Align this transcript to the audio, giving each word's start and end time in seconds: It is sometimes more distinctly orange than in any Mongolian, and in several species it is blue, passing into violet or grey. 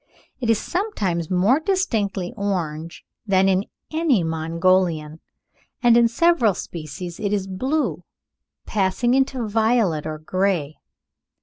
It 0.39 0.49
is 0.49 0.57
sometimes 0.57 1.29
more 1.29 1.59
distinctly 1.59 2.33
orange 2.35 3.05
than 3.27 3.47
in 3.47 3.65
any 3.91 4.23
Mongolian, 4.23 5.19
and 5.83 5.95
in 5.95 6.07
several 6.07 6.55
species 6.55 7.19
it 7.19 7.31
is 7.31 7.45
blue, 7.45 8.03
passing 8.65 9.13
into 9.13 9.47
violet 9.47 10.07
or 10.07 10.17
grey. 10.17 10.77